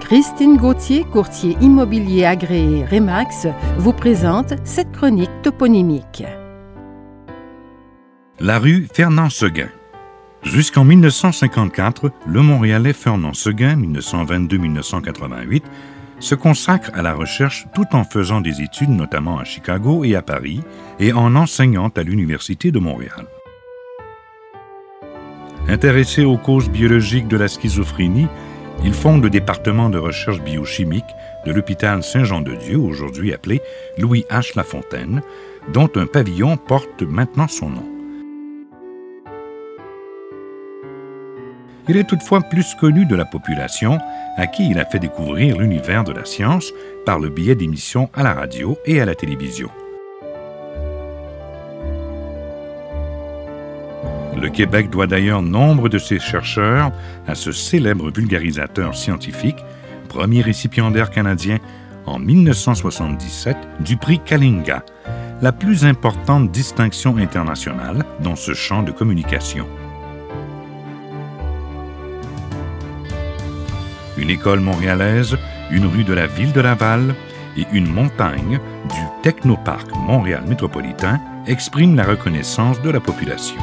[0.00, 3.46] Christine Gauthier, courtier immobilier agréé Remax,
[3.78, 6.24] vous présente cette chronique toponymique.
[8.40, 9.68] La rue Fernand-Seguin.
[10.42, 15.62] Jusqu'en 1954, le Montréalais Fernand Seguin, 1922-1988,
[16.18, 20.22] se consacre à la recherche tout en faisant des études notamment à Chicago et à
[20.22, 20.60] Paris
[20.98, 23.26] et en enseignant à l'Université de Montréal.
[25.68, 28.26] Intéressé aux causes biologiques de la schizophrénie,
[28.84, 31.04] il fonde le département de recherche biochimique
[31.46, 33.60] de l'hôpital Saint-Jean-de-Dieu, aujourd'hui appelé
[33.98, 34.56] Louis H.
[34.56, 35.22] Lafontaine,
[35.72, 37.84] dont un pavillon porte maintenant son nom.
[41.88, 43.98] Il est toutefois plus connu de la population,
[44.36, 46.72] à qui il a fait découvrir l'univers de la science
[47.04, 49.70] par le biais d'émissions à la radio et à la télévision.
[54.40, 56.92] Le Québec doit d'ailleurs nombre de ses chercheurs
[57.26, 59.58] à ce célèbre vulgarisateur scientifique,
[60.08, 61.58] premier récipiendaire canadien
[62.06, 64.84] en 1977 du prix Kalinga,
[65.42, 69.66] la plus importante distinction internationale dans ce champ de communication.
[74.16, 75.36] Une école montréalaise,
[75.70, 77.14] une rue de la ville de Laval
[77.56, 83.60] et une montagne du Technoparc Montréal métropolitain expriment la reconnaissance de la population.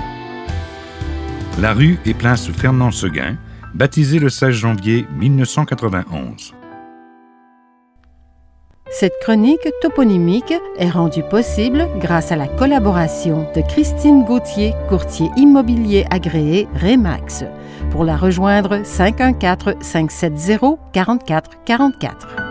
[1.59, 3.35] La rue est place Fernand Seguin,
[3.73, 6.53] baptisée le 16 janvier 1991.
[8.91, 16.05] Cette chronique toponymique est rendue possible grâce à la collaboration de Christine Gauthier, courtier immobilier
[16.11, 17.43] agréé Remax.
[17.89, 22.46] Pour la rejoindre, 514 570 4444.